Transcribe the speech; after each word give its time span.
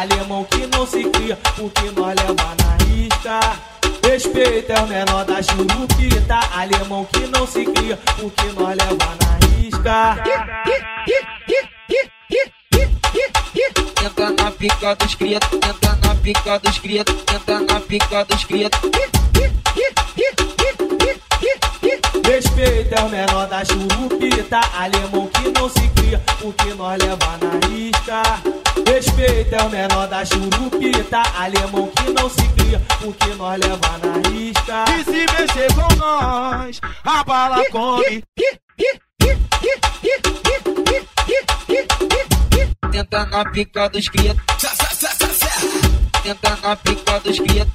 alemão 0.00 0.44
que 0.44 0.66
não 0.68 0.86
se 0.86 1.04
cria, 1.04 1.36
porque 1.56 1.90
nós 1.90 2.16
leva 2.16 2.56
na 2.58 2.84
risca. 2.84 3.40
Respeita 4.02 4.72
é 4.72 4.80
o 4.80 4.86
menor 4.86 5.24
da 5.26 5.42
churupita, 5.42 6.40
alemão 6.54 7.04
que 7.04 7.26
não 7.26 7.46
se 7.46 7.64
cria, 7.66 7.98
porque 8.18 8.44
nós 8.56 8.76
leva 8.78 9.16
na 9.20 9.46
risca. 9.46 10.16
Entra 14.02 14.30
na 14.30 14.50
pica 14.50 14.94
dos 14.96 15.14
cria, 15.14 15.36
entra 15.36 15.98
na 16.02 16.14
pica 16.14 16.58
dos 16.58 16.78
cria, 16.78 17.04
entra 17.34 17.60
na 17.60 17.80
pica 17.80 18.24
dos 18.24 18.44
cria. 18.44 18.70
Respeita 22.24 22.94
é 22.94 23.00
o 23.02 23.08
menor 23.08 23.46
da 23.48 23.62
churupita, 23.64 24.60
alemão 24.74 25.26
que 25.26 25.50
não 25.50 25.68
se 25.68 25.88
cria, 25.88 26.22
porque 26.40 26.72
nós 26.74 26.98
leva 27.02 27.38
na 27.38 27.68
risca. 27.68 28.49
Respeita 29.00 29.56
é 29.56 29.62
o 29.62 29.70
menor 29.70 30.06
da 30.08 30.22
churupita, 30.26 31.22
alemão 31.34 31.88
que 31.88 32.10
não 32.12 32.28
se 32.28 32.46
cria, 32.48 32.78
porque 33.00 33.34
nós 33.38 33.58
leva 33.58 33.96
na 33.96 34.28
risca. 34.28 34.84
E 34.90 35.04
se 35.04 35.24
mexer 35.32 35.74
com 35.74 35.96
nós, 35.96 36.78
a 37.02 37.24
bala 37.24 37.64
come. 37.70 38.22
Tenta 42.92 43.24
na 43.24 43.50
pica 43.50 43.88
dos 43.88 44.06
cria, 44.10 44.36
tenta 46.22 46.58
na 46.62 46.76
pica 46.76 47.20
dos 47.20 47.38
cria. 47.38 47.66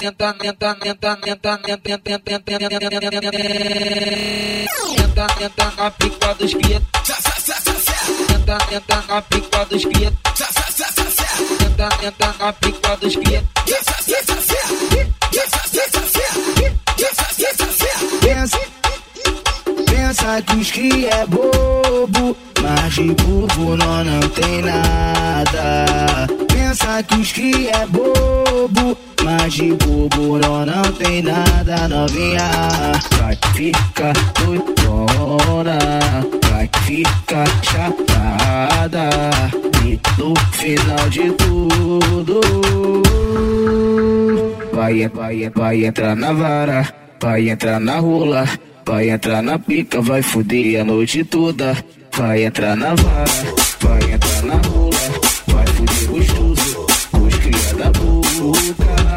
Tenta, 0.00 0.32
tenta, 0.32 0.74
tenta, 0.74 1.16
tenta, 1.16 1.56
tenta, 1.56 1.58
tenta, 1.58 1.98
tenta, 1.98 2.40
tenta, 2.40 3.20
tenta 3.20 5.05
na 5.76 5.90
pica 5.90 6.34
dos 6.34 6.54
cria. 6.54 6.80
Tenta, 8.28 8.58
tenta 8.68 9.04
na 9.08 9.22
pica 9.22 9.64
dos 9.64 9.84
cria. 9.84 10.12
Tenta, 11.58 11.88
tenta 11.98 12.34
na 12.38 12.52
pica 12.52 12.96
dos 12.96 13.16
cria. 13.16 13.44
Pensa, 18.20 18.58
pensa 19.86 20.42
que 20.42 20.56
os 20.56 20.70
cria 20.70 21.10
é 21.10 21.26
bobo, 21.26 22.36
mas 22.62 22.94
de 22.94 23.14
bobo 23.14 23.76
nós 23.76 24.06
não 24.06 24.20
tem 24.30 24.62
nada. 24.62 26.26
Pensa 26.48 27.02
que 27.02 27.14
os 27.16 27.32
cria 27.32 27.70
é 27.72 27.86
bobo, 27.86 28.96
de 29.48 29.72
bobo 29.74 30.38
não 30.38 30.92
tem 30.98 31.22
nada, 31.22 31.86
novinha. 31.88 32.50
Vai 33.18 33.38
ficar 33.54 34.12
doidona, 34.34 35.78
vai 36.50 36.68
ficar 36.82 37.46
chapada. 37.62 39.10
E 39.84 40.00
no 40.18 40.34
final 40.52 41.08
de 41.10 41.30
tudo, 41.32 42.40
vai, 44.72 45.08
vai, 45.08 45.50
vai 45.54 45.84
entrar 45.84 46.16
na 46.16 46.32
vara, 46.32 46.94
vai 47.20 47.48
entrar 47.48 47.78
na 47.80 47.98
rola. 47.98 48.48
Vai 48.84 49.10
entrar 49.10 49.42
na 49.42 49.58
pica, 49.58 50.00
vai 50.00 50.22
fuder 50.22 50.80
a 50.80 50.84
noite 50.84 51.24
toda. 51.24 51.76
Vai 52.16 52.44
entrar 52.44 52.76
na 52.76 52.94
vara, 52.94 53.54
vai 53.80 54.12
entrar 54.12 54.42
na 54.42 54.54
rola. 54.68 54.90
Vai 55.48 55.66
fuder 55.66 56.08
gostoso, 56.08 56.86
os 57.12 57.34
cria 57.34 57.74
da 57.74 57.90
boca. 57.90 59.15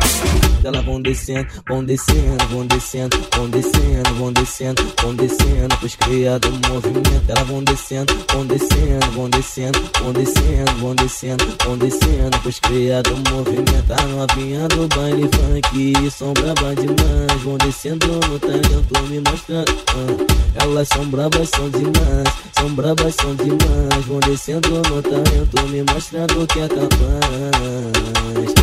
Elas 0.63 0.83
vão 0.83 1.01
descendo, 1.01 1.47
vão 1.67 1.83
descendo, 1.83 2.45
vão 2.49 2.65
descendo, 2.65 3.17
vão 3.35 3.49
descendo, 3.49 4.13
vão 4.15 4.33
descendo, 4.33 4.93
vão 5.01 5.15
descendo, 5.15 5.77
pros 5.77 5.95
criados 5.95 6.51
do 6.51 6.69
movimento. 6.69 7.23
Elas 7.29 7.47
vão 7.47 7.63
descendo, 7.63 8.13
vão 8.33 8.45
descendo, 8.45 9.11
vão 9.13 9.29
descendo, 9.29 9.79
vão 9.99 10.13
descendo, 10.13 10.71
vão 10.79 10.95
descendo, 10.95 11.45
vão 11.65 11.77
descendo, 11.77 12.39
pros 12.39 12.59
criados 12.59 13.11
do 13.13 13.31
movimento. 13.31 13.91
A 13.91 14.01
novinha 14.07 14.67
do 14.67 14.87
baile 14.95 15.29
funk, 15.33 16.11
são 16.11 16.33
braba 16.33 16.75
demais. 16.75 17.41
Vão 17.43 17.57
descendo 17.57 18.07
no 18.07 18.39
talento, 18.39 19.03
me 19.09 19.19
mostrando. 19.21 19.71
ah. 19.89 20.39
Elas 20.61 20.87
são 20.89 21.05
bravas, 21.05 21.49
são 21.49 21.69
demais, 21.69 22.27
são 22.57 22.69
bravas, 22.73 23.15
são 23.15 23.35
demais. 23.35 24.05
Vão 24.05 24.19
descendo 24.19 24.69
no 24.69 25.01
talento, 25.01 25.67
me 25.69 25.83
mostrando 25.83 26.45
que 26.47 26.59
é 26.59 26.67
capaz. 26.67 28.58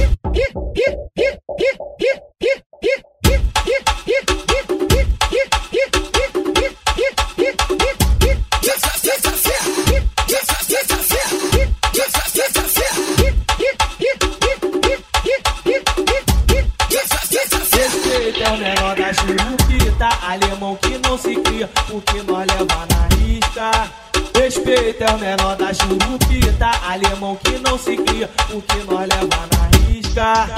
Alemão 20.36 20.76
que 20.76 20.98
não 20.98 21.16
se 21.16 21.34
cria, 21.36 21.68
porque 21.88 22.22
nós 22.22 22.46
leva 22.46 22.86
na 22.90 23.16
risca. 23.16 23.90
Respeita 24.34 25.04
é 25.04 25.14
o 25.14 25.18
menor 25.18 25.56
da 25.56 25.72
churupita, 25.72 26.70
alemão 26.86 27.36
que 27.36 27.58
não 27.58 27.78
se 27.78 27.96
cria, 27.96 28.28
porque 28.48 28.76
nós 28.84 29.08
leva 29.08 29.48
na 29.52 29.88
risca. 29.88 30.48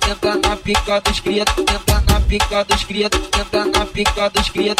Tenta 0.00 0.48
na 0.48 0.56
pica 0.56 1.00
dos 1.00 1.20
cria, 1.20 1.44
tenta 1.44 2.00
na 2.12 2.20
pica 2.20 2.64
dos 2.64 2.84
cria, 2.84 3.10
tenta 3.10 3.64
na 3.66 3.86
pica 3.86 4.30
dos 4.30 4.48
cria. 4.50 4.74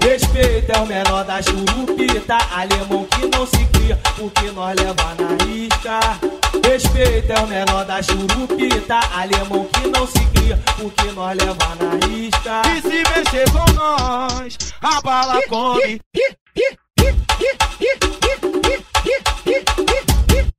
Respeita 0.00 0.72
é 0.72 0.78
o 0.78 0.86
menor 0.86 1.24
da 1.24 1.42
churupita, 1.42 2.38
alemão 2.54 3.04
que 3.06 3.26
não 3.26 3.46
se 3.46 3.64
cria, 3.66 3.98
porque 4.16 4.50
nós 4.52 4.76
leva 4.78 5.14
na 5.18 5.44
risca. 5.44 6.41
Respeita 6.64 7.32
é 7.34 7.40
o 7.40 7.46
menor 7.46 7.84
da 7.84 8.02
churupita, 8.02 9.00
alemão 9.12 9.64
que 9.66 9.88
não 9.88 10.06
se 10.06 10.24
cria, 10.26 10.58
porque 10.76 11.12
nós 11.12 11.36
leva 11.36 11.76
na 11.76 12.06
risca. 12.06 12.62
E 12.76 12.82
se 12.82 13.02
mexer 13.10 13.50
com 13.50 13.72
nós, 13.72 14.58
a 14.80 15.00
bala 15.00 15.40
come. 15.48 16.00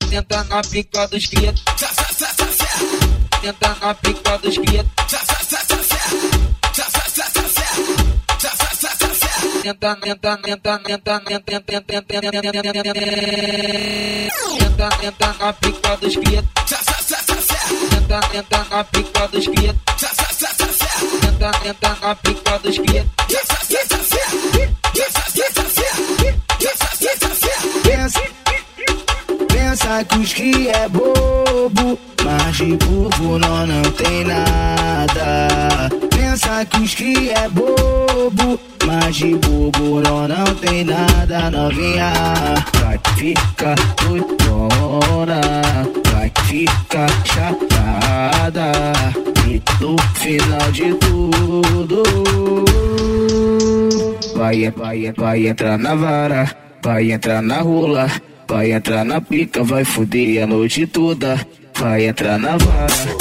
Tenta 0.09 0.43
na 0.43 0.61
pica 0.61 1.07
dos 1.07 1.25
cria. 1.25 1.53
Tenta 3.41 3.75
na 3.81 3.93
pica 3.95 4.37
dos 4.37 4.57
cria. 4.57 4.85
Tenta 14.99 15.33
na 15.39 15.53
pica 15.53 15.97
dos 15.97 16.17
cria. 16.17 16.43
Tenta, 17.89 18.19
tenta 18.31 18.65
na 18.69 18.83
pica 18.83 19.27
dos 19.27 19.47
cria. 19.47 19.75
Tenta, 21.21 21.51
tenta 21.61 21.97
na 22.01 22.15
pica 22.15 22.59
dos 22.59 22.77
cria. 22.77 23.05
Pensa, 27.83 28.21
pensa 29.47 30.03
que 30.03 30.17
os 30.17 30.33
cria 30.33 30.71
é 30.71 30.89
bobo, 30.89 31.99
mas 32.23 32.57
de 32.57 32.75
bobo 32.77 33.37
nós 33.39 33.69
não 33.69 33.81
tem 33.93 34.25
nada. 34.25 35.89
Pensa 36.09 36.65
que 36.65 36.79
os 36.79 36.95
cria 36.95 37.33
é 37.33 37.49
bobo, 37.49 38.59
mas 38.93 39.15
de 39.15 39.31
nós 39.33 40.29
não 40.29 40.55
tem 40.55 40.83
nada, 40.83 41.49
novinha. 41.49 42.13
Vai 42.81 42.99
ficar 43.15 43.75
doidona, 44.01 45.41
vai 46.11 46.31
ficar 46.45 47.09
chapada. 47.25 48.71
E 49.47 49.61
no 49.81 49.95
final 50.15 50.71
de 50.71 50.93
tudo, 50.95 52.03
vai, 54.35 54.69
vai, 54.71 55.11
vai 55.15 55.47
entrar 55.47 55.77
na 55.77 55.95
vara, 55.95 56.55
vai 56.81 57.11
entrar 57.11 57.41
na 57.41 57.61
rola. 57.61 58.09
Vai 58.45 58.71
entrar 58.71 59.05
na 59.05 59.21
pica, 59.21 59.63
vai 59.63 59.83
fuder 59.85 60.43
a 60.43 60.47
noite 60.47 60.85
toda. 60.85 61.39
Vai 61.79 62.05
entrar 62.05 62.37
na 62.37 62.57
vara, 62.57 63.17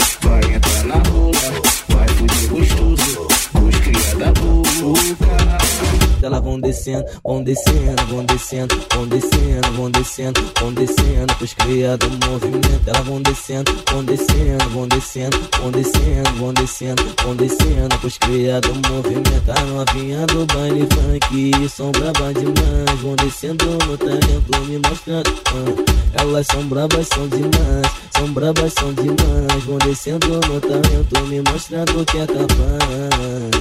descendo, 6.73 7.05
vão 7.23 7.45
descendo, 7.45 8.07
vão 8.09 8.25
descendo, 8.25 8.81
vão 8.95 9.07
descendo, 9.07 9.73
vão 9.77 9.91
descendo, 9.91 10.53
vão 10.59 10.73
descendo, 10.73 11.35
pros 11.35 11.53
criados 11.53 12.09
movimento, 12.27 12.83
elas 12.87 13.05
vão 13.05 13.21
descendo, 13.21 13.73
vão 13.91 14.05
descendo, 14.05 14.71
vão 14.71 14.89
descendo, 14.89 15.39
vão 15.59 15.71
descendo, 15.71 16.31
vão 16.39 16.53
descendo, 16.55 17.15
vão 17.23 17.37
descendo, 17.37 17.99
pros 17.99 18.17
criados 18.17 18.71
movimento, 18.89 19.51
a 19.51 19.61
novinha 19.67 20.27
do 20.29 20.47
baile 20.47 20.89
funk, 20.95 21.69
são 21.69 21.93
braba 21.93 22.33
demais, 22.33 23.01
vão 23.03 23.17
descendo 23.17 23.67
no 23.87 23.99
talento, 23.99 24.61
me 24.67 24.79
mostrando, 24.89 25.31
ah, 25.49 26.23
elas 26.23 26.47
são 26.47 26.65
brabas, 26.65 27.07
são 27.09 27.29
demais, 27.29 27.87
são 28.17 28.33
brabas, 28.33 28.73
são 28.73 28.95
demais, 28.95 29.65
vão 29.67 29.77
descendo 29.77 30.27
no 30.27 30.61
talento, 30.61 31.27
me 31.27 31.43
mostrando 31.43 32.05
que 32.07 32.17
é 32.17 32.27
capaz. 32.27 33.52